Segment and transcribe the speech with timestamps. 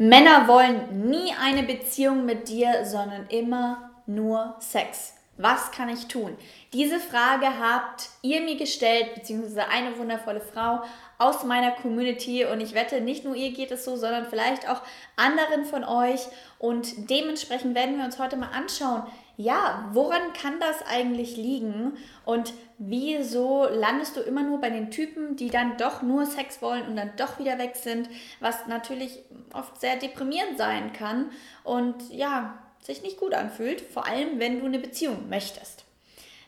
[0.00, 5.14] Männer wollen nie eine Beziehung mit dir, sondern immer nur Sex.
[5.38, 6.36] Was kann ich tun?
[6.72, 10.82] Diese Frage habt ihr mir gestellt, beziehungsweise eine wundervolle Frau
[11.18, 12.44] aus meiner Community.
[12.44, 14.82] Und ich wette, nicht nur ihr geht es so, sondern vielleicht auch
[15.16, 16.20] anderen von euch.
[16.60, 19.02] Und dementsprechend werden wir uns heute mal anschauen,
[19.38, 21.96] ja, woran kann das eigentlich liegen?
[22.24, 26.88] Und wieso landest du immer nur bei den Typen, die dann doch nur Sex wollen
[26.88, 29.20] und dann doch wieder weg sind, was natürlich
[29.54, 31.30] oft sehr deprimierend sein kann
[31.62, 35.84] und ja, sich nicht gut anfühlt, vor allem wenn du eine Beziehung möchtest.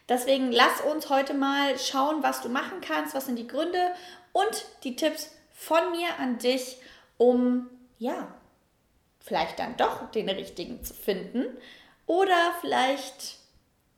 [0.08, 3.92] Deswegen lass uns heute mal schauen, was du machen kannst, was sind die Gründe
[4.32, 6.78] und die Tipps von mir an dich,
[7.18, 7.70] um
[8.00, 8.34] ja,
[9.20, 11.44] vielleicht dann doch den richtigen zu finden
[12.10, 13.36] oder vielleicht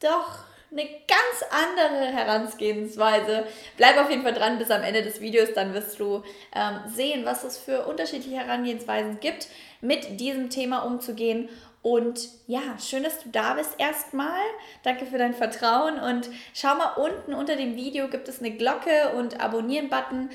[0.01, 3.47] doch eine ganz andere Herangehensweise.
[3.79, 6.23] Bleib auf jeden Fall dran bis am Ende des Videos, dann wirst du
[6.55, 9.48] ähm, sehen, was es für unterschiedliche Herangehensweisen gibt,
[9.80, 11.48] mit diesem Thema umzugehen.
[11.80, 14.41] Und ja, schön, dass du da bist erstmal.
[14.83, 19.15] Danke für dein Vertrauen und schau mal unten unter dem Video gibt es eine Glocke
[19.17, 20.28] und Abonnieren-Button.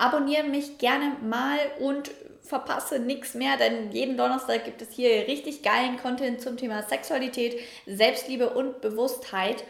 [0.00, 5.64] Abonniere mich gerne mal und verpasse nichts mehr, denn jeden Donnerstag gibt es hier richtig
[5.64, 9.64] geilen Content zum Thema Sexualität, Selbstliebe und Bewusstheit.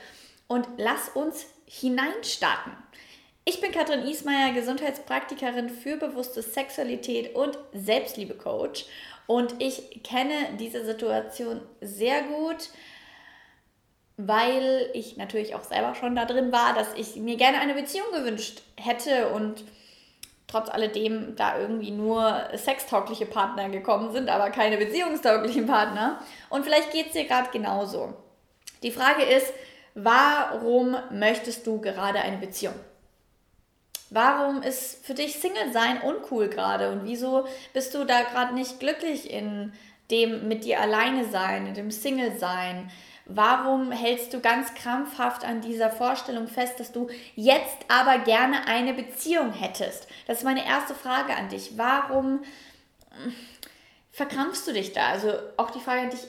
[0.46, 2.72] Und lass uns hineinstarten.
[3.46, 8.84] Ich bin Katrin Ismaier, Gesundheitspraktikerin für bewusste Sexualität und Selbstliebe-Coach.
[9.26, 12.68] Und ich kenne diese Situation sehr gut,
[14.18, 18.08] weil ich natürlich auch selber schon da drin war, dass ich mir gerne eine Beziehung
[18.12, 19.64] gewünscht hätte und
[20.48, 26.20] trotz alledem da irgendwie nur sextaugliche Partner gekommen sind, aber keine beziehungstauglichen Partner.
[26.48, 28.14] Und vielleicht geht es dir gerade genauso.
[28.82, 29.52] Die Frage ist,
[29.94, 32.74] warum möchtest du gerade eine Beziehung?
[34.10, 38.80] Warum ist für dich Single sein uncool gerade und wieso bist du da gerade nicht
[38.80, 39.74] glücklich in
[40.10, 42.90] dem mit dir alleine sein, in dem Single sein?
[43.30, 48.94] Warum hältst du ganz krampfhaft an dieser Vorstellung fest, dass du jetzt aber gerne eine
[48.94, 50.08] Beziehung hättest?
[50.26, 51.76] Das ist meine erste Frage an dich.
[51.76, 52.42] Warum
[53.10, 53.34] hm,
[54.12, 55.08] verkrampfst du dich da?
[55.08, 56.26] Also auch die Frage an dich,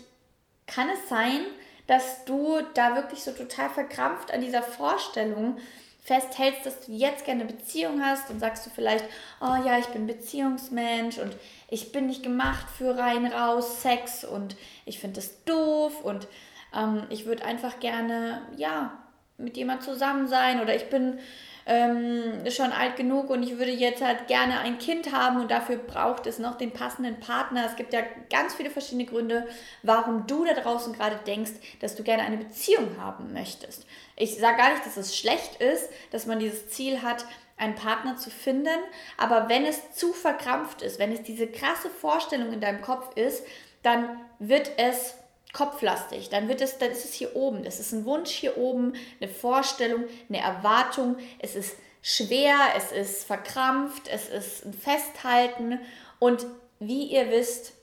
[0.67, 1.45] kann es sein,
[1.87, 5.57] dass du da wirklich so total verkrampft an dieser Vorstellung
[6.03, 9.05] festhältst, dass du jetzt gerne eine Beziehung hast und sagst du vielleicht,
[9.41, 11.35] oh ja, ich bin Beziehungsmensch und
[11.69, 16.27] ich bin nicht gemacht für rein raus Sex und ich finde das doof und
[16.75, 18.97] ähm, ich würde einfach gerne, ja,
[19.37, 21.19] mit jemand zusammen sein oder ich bin
[21.65, 25.77] ähm, schon alt genug und ich würde jetzt halt gerne ein Kind haben und dafür
[25.77, 27.65] braucht es noch den passenden Partner.
[27.65, 29.47] Es gibt ja ganz viele verschiedene Gründe,
[29.83, 33.85] warum du da draußen gerade denkst, dass du gerne eine Beziehung haben möchtest.
[34.15, 37.25] Ich sage gar nicht, dass es schlecht ist, dass man dieses Ziel hat,
[37.55, 38.79] einen Partner zu finden,
[39.17, 43.45] aber wenn es zu verkrampft ist, wenn es diese krasse Vorstellung in deinem Kopf ist,
[43.83, 45.15] dann wird es
[45.53, 47.63] kopflastig, dann wird es, dann ist es hier oben.
[47.63, 51.17] Das ist ein Wunsch hier oben, eine Vorstellung, eine Erwartung.
[51.39, 55.79] Es ist schwer, es ist verkrampft, es ist ein Festhalten.
[56.19, 56.45] Und
[56.79, 57.73] wie ihr wisst,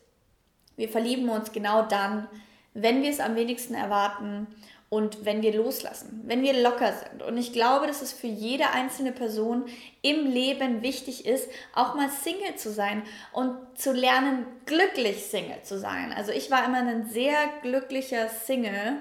[0.77, 2.29] wir verlieben uns genau dann,
[2.75, 4.47] wenn wir es am wenigsten erwarten
[4.89, 7.23] und wenn wir loslassen, wenn wir locker sind.
[7.23, 9.67] Und ich glaube, dass es für jede einzelne Person
[10.03, 13.03] im Leben wichtig ist, auch mal Single zu sein
[13.33, 16.13] und zu lernen, glücklich Single zu sein.
[16.17, 18.99] Also ich war immer ein sehr glücklicher Single,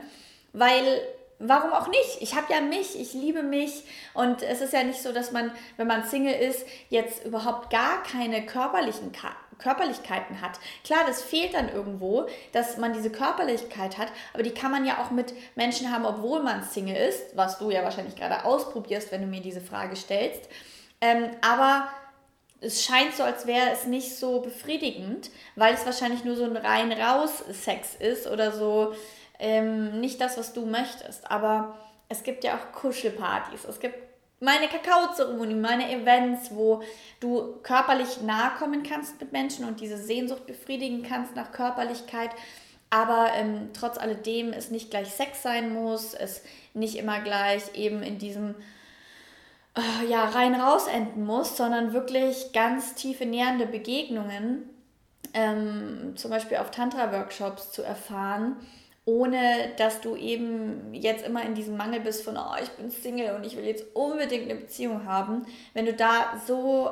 [0.54, 1.02] weil
[1.40, 2.22] warum auch nicht?
[2.22, 5.52] Ich habe ja mich, ich liebe mich und es ist ja nicht so, dass man,
[5.78, 9.12] wenn man Single ist, jetzt überhaupt gar keine körperlichen
[9.58, 10.60] Körperlichkeiten hat.
[10.84, 15.04] Klar, das fehlt dann irgendwo, dass man diese Körperlichkeit hat, aber die kann man ja
[15.04, 19.22] auch mit Menschen haben, obwohl man Single ist, was du ja wahrscheinlich gerade ausprobierst, wenn
[19.22, 20.50] du mir diese Frage stellst.
[21.02, 21.88] Ähm, aber
[22.62, 26.58] es scheint so, als wäre es nicht so befriedigend, weil es wahrscheinlich nur so ein
[26.58, 28.96] rein raus Sex ist oder so
[29.40, 31.30] ähm, nicht das, was du möchtest.
[31.30, 31.78] Aber
[32.10, 33.98] es gibt ja auch Kuschelpartys, es gibt
[34.40, 36.84] meine Kakaozeremonie, meine Events, wo
[37.20, 42.32] du körperlich nahe kommen kannst mit Menschen und diese Sehnsucht befriedigen kannst nach Körperlichkeit.
[42.90, 46.44] Aber ähm, trotz alledem es nicht gleich Sex sein muss, es
[46.74, 48.56] nicht immer gleich eben in diesem
[49.76, 54.70] äh, ja, rein raus enden muss, sondern wirklich ganz tiefe nähernde Begegnungen,
[55.34, 58.58] ähm, zum Beispiel auf Tantra-Workshops zu erfahren
[59.06, 63.36] ohne dass du eben jetzt immer in diesem Mangel bist von, oh, ich bin Single
[63.36, 65.46] und ich will jetzt unbedingt eine Beziehung haben.
[65.74, 66.90] Wenn du da so,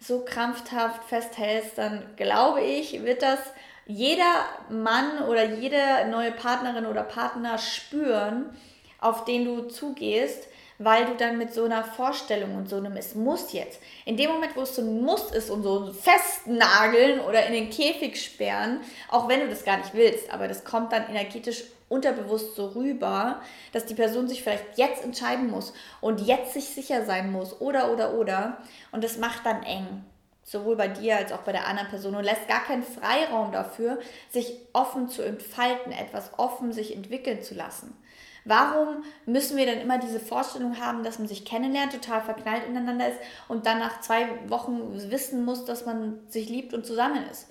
[0.00, 3.38] so krampfhaft festhältst, dann glaube ich, wird das
[3.86, 8.56] jeder Mann oder jede neue Partnerin oder Partner spüren,
[8.98, 10.48] auf den du zugehst,
[10.78, 14.30] weil du dann mit so einer Vorstellung und so einem Es muss jetzt, in dem
[14.30, 18.80] Moment, wo es so ein Muss ist und so festnageln oder in den Käfig sperren,
[19.08, 23.40] auch wenn du das gar nicht willst, aber das kommt dann energetisch unterbewusst so rüber,
[23.72, 27.92] dass die Person sich vielleicht jetzt entscheiden muss und jetzt sich sicher sein muss oder
[27.92, 28.58] oder oder
[28.90, 30.04] und das macht dann eng.
[30.42, 33.98] Sowohl bei dir als auch bei der anderen Person und lässt gar keinen Freiraum dafür,
[34.30, 37.96] sich offen zu entfalten, etwas offen sich entwickeln zu lassen.
[38.44, 43.08] Warum müssen wir dann immer diese Vorstellung haben, dass man sich kennenlernt, total verknallt ineinander
[43.08, 43.18] ist
[43.48, 47.48] und dann nach zwei Wochen wissen muss, dass man sich liebt und zusammen ist?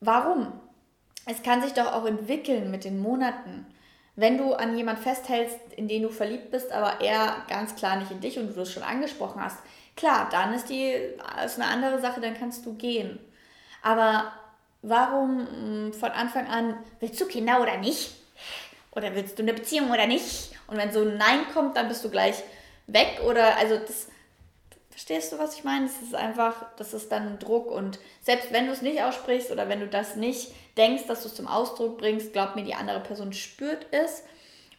[0.00, 0.52] Warum?
[1.26, 3.66] Es kann sich doch auch entwickeln mit den Monaten.
[4.16, 8.10] Wenn du an jemand festhältst, in den du verliebt bist, aber er ganz klar nicht
[8.10, 9.58] in dich und du das schon angesprochen hast,
[9.96, 10.92] klar, dann ist die
[11.44, 13.18] ist eine andere Sache, dann kannst du gehen.
[13.82, 14.32] Aber
[14.82, 18.23] warum hm, von Anfang an willst du Kinder oder nicht?
[18.96, 20.52] Oder willst du eine Beziehung oder nicht?
[20.66, 22.42] Und wenn so ein Nein kommt, dann bist du gleich
[22.86, 23.20] weg.
[23.26, 24.08] Oder also das.
[24.90, 25.86] Verstehst du, was ich meine?
[25.86, 27.68] Das ist einfach, das ist dann Druck.
[27.68, 31.28] Und selbst wenn du es nicht aussprichst oder wenn du das nicht denkst, dass du
[31.28, 34.22] es zum Ausdruck bringst, glaub mir, die andere Person spürt es.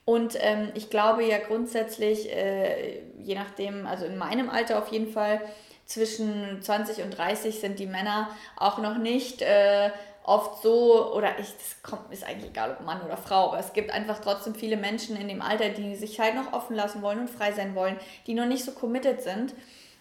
[0.06, 5.12] Und ähm, ich glaube ja grundsätzlich, äh, je nachdem, also in meinem Alter auf jeden
[5.12, 5.42] Fall,
[5.86, 9.92] zwischen 20 und 30 sind die Männer auch noch nicht äh,
[10.26, 13.74] oft so, oder ich, das kommt, ist eigentlich egal, ob Mann oder Frau, aber es
[13.74, 17.20] gibt einfach trotzdem viele Menschen in dem Alter, die sich halt noch offen lassen wollen
[17.20, 19.54] und frei sein wollen, die noch nicht so committed sind.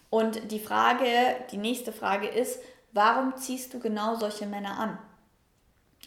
[0.09, 1.07] Und die Frage,
[1.51, 2.59] die nächste Frage ist,
[2.91, 4.97] warum ziehst du genau solche Männer an?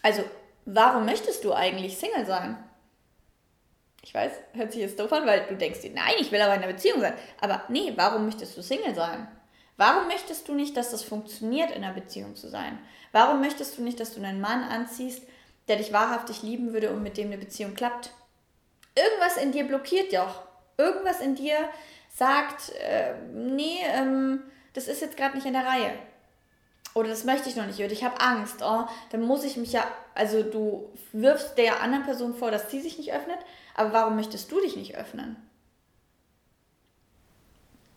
[0.02, 0.22] Also,
[0.64, 2.56] warum möchtest du eigentlich Single sein?
[4.02, 6.54] Ich weiß, hört sich jetzt doof an, weil du denkst dir, nein, ich will aber
[6.54, 7.14] in einer Beziehung sein.
[7.40, 9.28] Aber nee, warum möchtest du Single sein?
[9.78, 12.78] Warum möchtest du nicht, dass das funktioniert, in einer Beziehung zu sein?
[13.12, 15.22] Warum möchtest du nicht, dass du einen Mann anziehst,
[15.68, 18.10] der dich wahrhaftig lieben würde und mit dem eine Beziehung klappt?
[18.96, 20.42] Irgendwas in dir blockiert doch.
[20.76, 21.56] Irgendwas in dir
[22.12, 24.42] sagt, äh, nee, ähm,
[24.74, 25.92] das ist jetzt gerade nicht in der Reihe.
[26.94, 27.78] Oder das möchte ich noch nicht.
[27.78, 28.56] Oder ich habe Angst.
[28.62, 29.86] Oh, dann muss ich mich ja.
[30.16, 33.38] Also du wirfst der anderen Person vor, dass sie sich nicht öffnet.
[33.76, 35.36] Aber warum möchtest du dich nicht öffnen?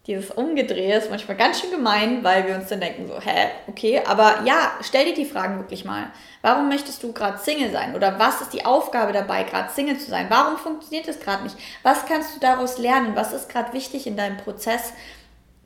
[0.07, 4.01] Dieses Umgedrehen ist manchmal ganz schön gemein, weil wir uns dann denken so, hä, okay,
[4.06, 6.07] aber ja, stell dir die Fragen wirklich mal.
[6.42, 7.95] Warum möchtest du gerade Single sein?
[7.95, 10.25] Oder was ist die Aufgabe dabei, gerade Single zu sein?
[10.30, 11.56] Warum funktioniert es gerade nicht?
[11.83, 13.15] Was kannst du daraus lernen?
[13.15, 14.94] Was ist gerade wichtig in deinem Prozess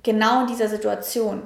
[0.03, 1.43] genau in dieser Situation?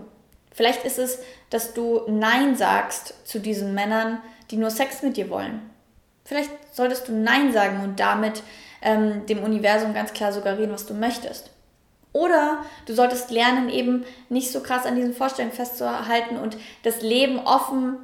[0.52, 1.20] Vielleicht ist es,
[1.52, 4.20] dass du Nein sagst zu diesen Männern,
[4.50, 5.70] die nur Sex mit dir wollen.
[6.26, 8.42] Vielleicht solltest du Nein sagen und damit
[8.82, 11.52] ähm, dem Universum ganz klar suggerieren, was du möchtest.
[12.12, 17.40] Oder du solltest lernen, eben nicht so krass an diesen Vorstellungen festzuhalten und das Leben
[17.40, 17.98] offen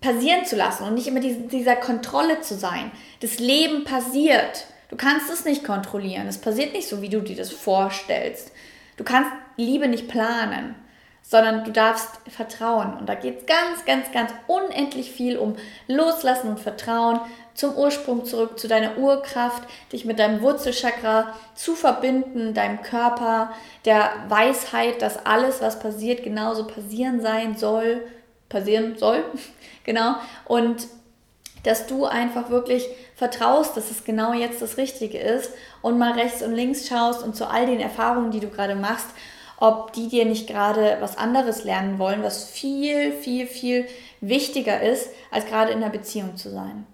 [0.00, 2.92] passieren zu lassen und nicht immer dieser Kontrolle zu sein.
[3.20, 4.66] Das Leben passiert.
[4.90, 6.28] Du kannst es nicht kontrollieren.
[6.28, 8.52] Es passiert nicht so, wie du dir das vorstellst.
[8.96, 10.76] Du kannst Liebe nicht planen,
[11.22, 12.96] sondern du darfst vertrauen.
[12.96, 15.56] Und da geht es ganz, ganz, ganz unendlich viel um
[15.88, 17.20] Loslassen und Vertrauen,
[17.58, 23.52] zum Ursprung zurück, zu deiner Urkraft, dich mit deinem Wurzelchakra zu verbinden, deinem Körper,
[23.84, 28.06] der Weisheit, dass alles, was passiert, genauso passieren sein soll,
[28.48, 29.24] passieren soll,
[29.84, 30.14] genau,
[30.46, 30.86] und
[31.64, 35.50] dass du einfach wirklich vertraust, dass es genau jetzt das Richtige ist
[35.82, 39.08] und mal rechts und links schaust und zu all den Erfahrungen, die du gerade machst,
[39.58, 43.88] ob die dir nicht gerade was anderes lernen wollen, was viel, viel, viel
[44.20, 46.86] wichtiger ist, als gerade in einer Beziehung zu sein.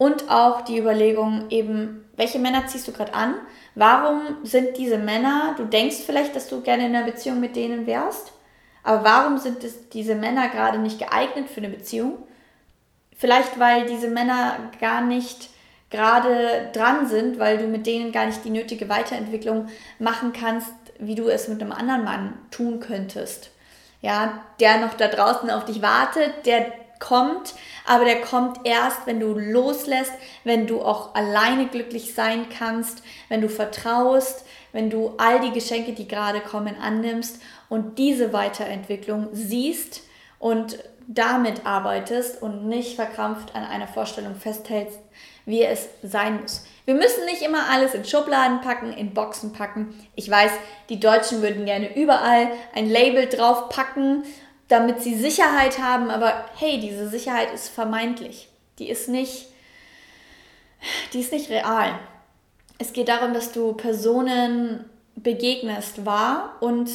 [0.00, 3.34] Und auch die Überlegung eben, welche Männer ziehst du gerade an?
[3.74, 7.86] Warum sind diese Männer, du denkst vielleicht, dass du gerne in einer Beziehung mit denen
[7.86, 8.32] wärst,
[8.82, 12.14] aber warum sind es, diese Männer gerade nicht geeignet für eine Beziehung?
[13.14, 15.50] Vielleicht, weil diese Männer gar nicht
[15.90, 21.14] gerade dran sind, weil du mit denen gar nicht die nötige Weiterentwicklung machen kannst, wie
[21.14, 23.50] du es mit einem anderen Mann tun könntest.
[24.00, 27.54] Ja, der noch da draußen auf dich wartet, der kommt,
[27.86, 30.12] aber der kommt erst, wenn du loslässt,
[30.44, 35.92] wenn du auch alleine glücklich sein kannst, wenn du vertraust, wenn du all die Geschenke,
[35.92, 40.02] die gerade kommen, annimmst und diese Weiterentwicklung siehst
[40.38, 40.78] und
[41.08, 45.00] damit arbeitest und nicht verkrampft an einer Vorstellung festhältst,
[45.44, 46.64] wie es sein muss.
[46.84, 49.94] Wir müssen nicht immer alles in Schubladen packen, in Boxen packen.
[50.14, 50.52] Ich weiß,
[50.88, 54.22] die Deutschen würden gerne überall ein Label drauf packen
[54.70, 58.48] damit sie Sicherheit haben, aber hey, diese Sicherheit ist vermeintlich.
[58.78, 59.48] Die ist nicht,
[61.12, 61.98] die ist nicht real.
[62.78, 64.84] Es geht darum, dass du Personen
[65.16, 66.88] begegnest wahr und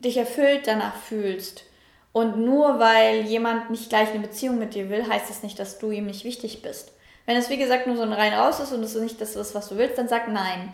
[0.00, 1.64] dich erfüllt danach fühlst.
[2.12, 5.78] Und nur weil jemand nicht gleich eine Beziehung mit dir will, heißt das nicht, dass
[5.78, 6.92] du ihm nicht wichtig bist.
[7.26, 9.54] Wenn es wie gesagt nur so ein rein raus ist und es nicht das ist,
[9.54, 10.72] was du willst, dann sag nein.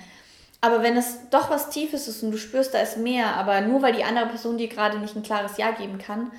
[0.60, 3.80] Aber wenn es doch was Tiefes ist und du spürst, da ist mehr, aber nur
[3.82, 6.32] weil die andere Person dir gerade nicht ein klares Ja geben kann,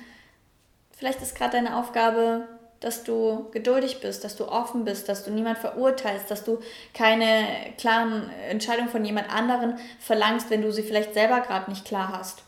[0.92, 2.46] vielleicht ist gerade deine Aufgabe,
[2.80, 6.60] dass du geduldig bist, dass du offen bist, dass du niemand verurteilst, dass du
[6.94, 7.46] keine
[7.78, 12.42] klaren Entscheidungen von jemand anderen verlangst, wenn du sie vielleicht selber gerade nicht klar hast.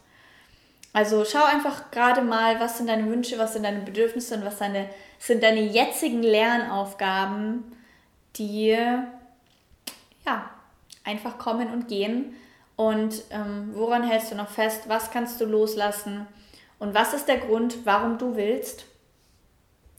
[0.95, 4.59] Also schau einfach gerade mal, was sind deine Wünsche, was sind deine Bedürfnisse und was
[4.59, 4.89] deine,
[5.19, 7.65] sind deine jetzigen Lernaufgaben,
[8.37, 8.77] die
[10.27, 10.51] ja
[11.05, 12.35] einfach kommen und gehen.
[12.77, 14.85] Und ähm, woran hältst du noch fest?
[14.89, 16.27] Was kannst du loslassen?
[16.79, 18.87] Und was ist der Grund, warum du willst,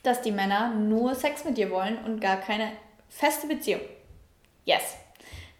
[0.04, 2.72] dass die Männer nur Sex mit dir wollen und gar keine
[3.10, 3.82] feste Beziehung?
[4.66, 4.98] Yes.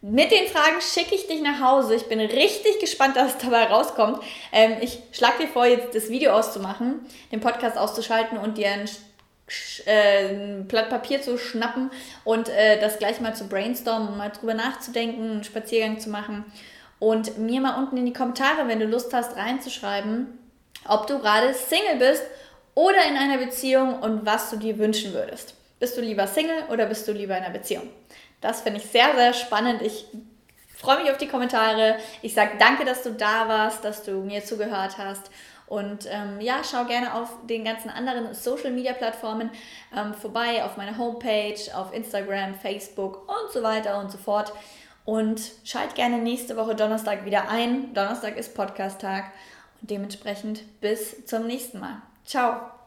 [0.02, 1.96] Mit den Fragen schicke ich dich nach Hause.
[1.96, 4.22] Ich bin richtig gespannt, was dabei rauskommt.
[4.52, 8.90] Ähm, ich schlage dir vor, jetzt das Video auszumachen, den Podcast auszuschalten und dir ein,
[9.86, 11.92] ein Blatt Papier zu schnappen
[12.24, 16.46] und äh, das gleich mal zu brainstormen mal drüber nachzudenken, einen Spaziergang zu machen.
[17.00, 20.28] Und mir mal unten in die Kommentare, wenn du Lust hast, reinzuschreiben,
[20.88, 22.24] ob du gerade Single bist
[22.76, 25.56] oder in einer Beziehung und was du dir wünschen würdest.
[25.80, 27.90] Bist du lieber Single oder bist du lieber in einer Beziehung?
[28.40, 29.82] Das finde ich sehr, sehr spannend.
[29.82, 30.06] Ich
[30.76, 31.98] freue mich auf die Kommentare.
[32.22, 35.30] Ich sage danke, dass du da warst, dass du mir zugehört hast.
[35.68, 39.50] Und ähm, ja, schau gerne auf den ganzen anderen Social Media Plattformen
[39.96, 44.54] ähm, vorbei, auf meiner Homepage, auf Instagram, Facebook und so weiter und so fort.
[45.06, 47.94] Und schalt gerne nächste Woche Donnerstag wieder ein.
[47.94, 49.32] Donnerstag ist Podcast-Tag.
[49.82, 52.02] Und dementsprechend bis zum nächsten Mal.
[52.26, 52.83] Ciao.